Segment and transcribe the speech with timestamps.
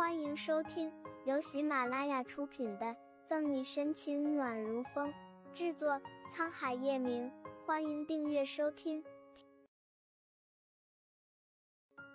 [0.00, 0.90] 欢迎收听
[1.26, 2.86] 由喜马拉雅出品的
[3.26, 5.12] 《赠你深情暖如风》，
[5.52, 6.00] 制作
[6.32, 7.30] 沧海夜明。
[7.66, 9.04] 欢迎订阅收听。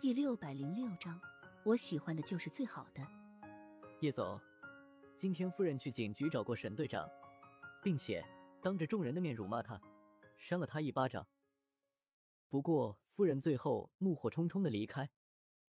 [0.02, 1.22] 第六百零六章，
[1.64, 3.06] 我喜欢的就是最好的。
[4.02, 4.42] 叶总，
[5.16, 7.08] 今天夫人去警局找过沈队长，
[7.84, 8.26] 并且
[8.64, 9.80] 当着众人的面辱骂他，
[10.38, 11.28] 扇了他一巴掌。
[12.50, 15.08] 不过夫人最后怒火冲冲的离开，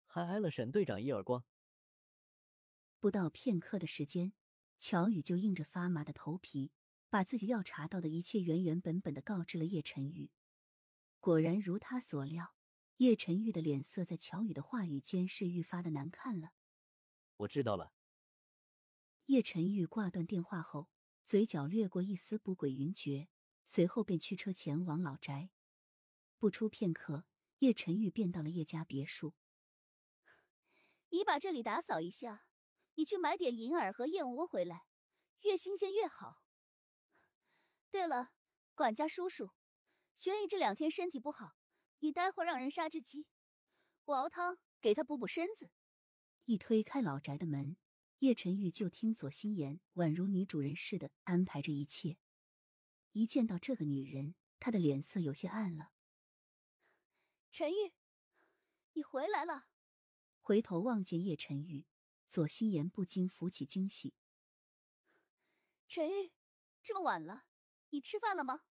[0.05, 1.43] 还挨了沈队长一耳光。
[3.03, 4.31] 不到片刻的时间，
[4.77, 6.71] 乔宇就硬着发麻的头皮，
[7.09, 10.31] 把自己要查到的一切原原本本的告知了叶晨玉。
[11.19, 12.55] 果然如他所料，
[12.99, 16.53] 叶晨玉的脸色在乔宇的话语间是愈发的难看了。
[17.35, 17.91] 我知道了。
[19.25, 20.87] 叶晨玉挂断电话后，
[21.25, 23.27] 嘴角掠过一丝不轨云谲，
[23.65, 25.49] 随后便驱车前往老宅。
[26.37, 27.25] 不出片刻，
[27.59, 29.33] 叶晨玉便到了叶家别墅。
[31.09, 32.45] 你把这里打扫一下。
[32.95, 34.85] 你去买点银耳和燕窝回来，
[35.41, 36.41] 越新鲜越好。
[37.89, 38.31] 对了，
[38.75, 39.51] 管家叔叔，
[40.15, 41.55] 玄逸这两天身体不好，
[41.99, 43.27] 你待会儿让人杀只鸡，
[44.05, 45.71] 我熬汤给他补补身子。
[46.45, 47.77] 一推开老宅的门，
[48.19, 52.17] 叶晨玉就听左心言宛如女主人似的安排着一切。
[53.11, 55.91] 一见到这个女人，他的脸色有些暗了。
[57.51, 57.93] 陈玉，
[58.93, 59.67] 你回来了。
[60.41, 61.85] 回头望见叶晨玉。
[62.33, 64.15] 左心言不禁浮起惊喜。
[65.87, 66.31] 陈玉，
[66.81, 67.45] 这么晚了，
[67.91, 68.61] 你吃饭了吗？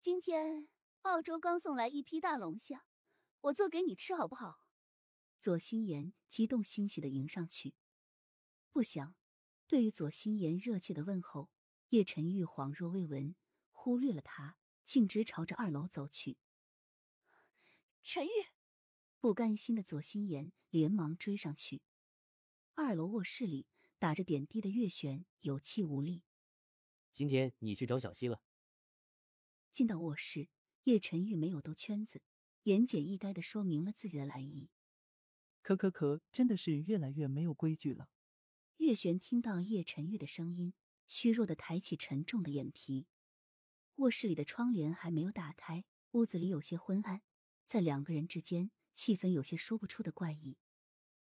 [0.00, 0.70] 今天
[1.02, 2.86] 澳洲刚送来一批大龙虾，
[3.42, 4.62] 我做给你吃好不好？
[5.42, 7.74] 左心言激动欣喜的迎上去，
[8.70, 9.14] 不想
[9.66, 11.50] 对于左心言热切的问候，
[11.90, 13.36] 叶晨玉恍若未闻，
[13.72, 16.38] 忽略了他，径直朝着二楼走去。
[18.02, 18.30] 陈玉，
[19.18, 21.82] 不甘心的左心言连忙追上去。
[22.76, 23.66] 二楼卧室里
[24.00, 26.24] 打着点滴的月璇有气无力。
[27.12, 28.42] 今天你去找小溪了。
[29.70, 30.48] 进到卧室，
[30.82, 32.20] 叶晨玉没有兜圈子，
[32.64, 34.70] 言简意赅的说明了自己的来意。
[35.62, 38.08] 可可可，真的是越来越没有规矩了。
[38.78, 40.74] 月璇听到叶晨玉的声音，
[41.06, 43.06] 虚弱的抬起沉重的眼皮。
[43.96, 47.22] 卧室里的窗帘还没有打开，屋子里有些昏暗，
[47.68, 50.58] 在两个人之间，气氛有些说不出的怪异。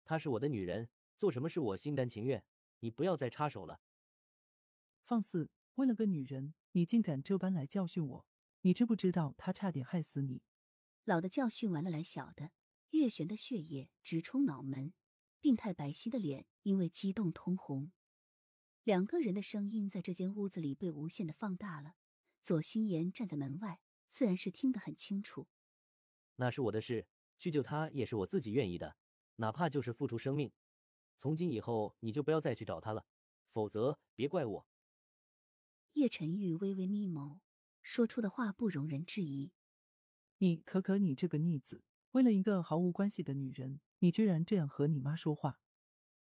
[0.05, 0.89] 她是我的女人。
[1.17, 2.45] 做什么事我心甘情愿，
[2.81, 3.81] 你不要再插手了。
[5.03, 5.51] 放肆！
[5.75, 8.27] 为了个女人，你竟敢这般来教训我！
[8.63, 10.43] 你知不知道她差点害死你？
[11.05, 12.51] 老的教训完了，来小的。
[12.91, 14.95] 月璇的血液直冲脑门，
[15.41, 17.91] 病态白皙的脸因为激动通红。
[18.85, 21.97] 两个人的声音在这间屋子里被无限的放大了。
[22.43, 23.81] 左心言站在门外，
[24.11, 25.49] 自然是听得很清楚。
[26.37, 27.09] 那是我的事，
[27.39, 28.97] 去救他也是我自己愿意的，
[29.37, 30.53] 哪怕就是付出生命。
[31.19, 33.07] 从今以后，你就不要再去找他了，
[33.53, 34.67] 否则别怪我。
[35.95, 37.41] 叶晨玉微微眯眸，
[37.83, 39.53] 说出的话不容人质疑。
[40.39, 45.61] 你可可，你这个逆子，为了一个毫无关系的女人，你居然这样和你妈说话。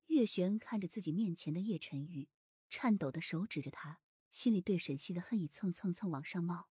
[0.06, 2.28] 月璇看着自己面前的叶晨玉，
[2.68, 4.00] 颤抖的手指着他，
[4.30, 6.68] 心里对沈西的恨意蹭蹭蹭往上冒。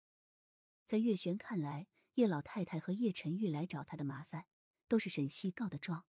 [0.86, 4.48] 在月璇看来，叶老太太和叶晨玉来找他的麻烦，
[4.90, 6.06] 都是沈西告的状。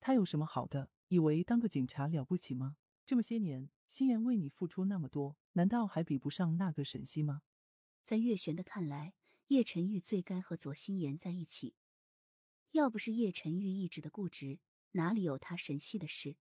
[0.00, 0.90] 他有什么好的？
[1.12, 2.78] 以为当个警察了不起吗？
[3.04, 7.42] 这么些年，心妍为你付出那么多，难道还比不上那个沈西吗？
[8.02, 9.12] 在月璇的看来，
[9.48, 11.74] 叶晨玉最该和左心妍在一起。
[12.70, 14.58] 要不是叶晨玉一直的固执，
[14.92, 16.36] 哪里有他沈西的事？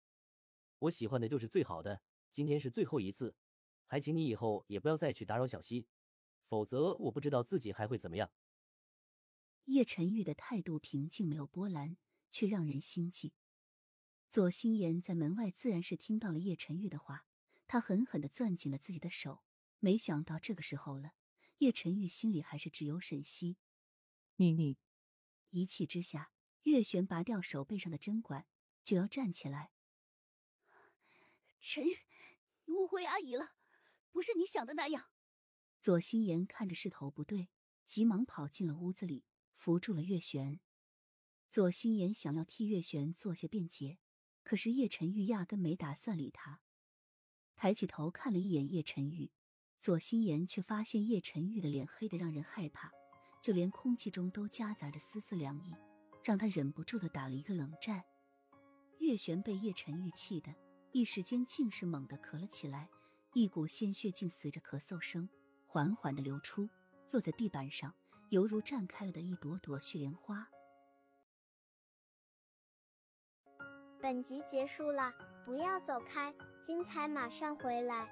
[0.79, 2.01] 我喜欢的就是最好的，
[2.33, 3.37] 今天是最后一次，
[3.85, 5.87] 还请你以后也不要再去打扰小溪，
[6.49, 8.29] 否则我不知道自己还会怎么样。
[9.63, 11.95] 叶晨玉的态度平静，没有波澜，
[12.29, 13.31] 却让人心悸。
[14.29, 17.25] 左心言在门外自然是听到了叶晨玉的话，
[17.65, 19.43] 他狠狠的攥紧了自己的手。
[19.79, 21.13] 没想到这个时候了，
[21.59, 23.57] 叶晨玉心里还是只有沈西。
[24.35, 24.77] 你你，
[25.51, 26.31] 一气之下，
[26.63, 28.47] 月璇拔掉手背上的针管，
[28.83, 29.71] 就要站起来。
[31.59, 31.97] 陈玉，
[32.65, 33.55] 你误会阿姨了，
[34.11, 35.09] 不是你想的那样。
[35.81, 37.49] 左心言看着势头不对，
[37.85, 39.25] 急忙跑进了屋子里，
[39.55, 40.59] 扶住了月璇。
[41.49, 43.99] 左心言想要替月璇做些辩解。
[44.47, 46.61] 可是叶晨玉压根没打算理他，
[47.57, 49.29] 抬起头看了一眼叶晨玉，
[49.77, 52.89] 左心言却发现叶晨玉的脸黑得让人害怕，
[53.43, 55.75] 就连空气中都夹杂着丝丝凉意，
[56.23, 58.01] 让他忍不住的打了一个冷战。
[58.99, 60.55] 月璇被叶晨玉气的，
[60.93, 62.87] 一时间竟是猛地咳了起来，
[63.33, 65.27] 一股鲜血竟随着咳嗽声
[65.65, 66.69] 缓缓的流出，
[67.11, 67.93] 落在地板上，
[68.29, 70.47] 犹如绽开了的一朵朵血莲花。
[74.07, 75.13] 本集结束了，
[75.43, 76.33] 不要走开，
[76.63, 78.07] 精彩马上回来。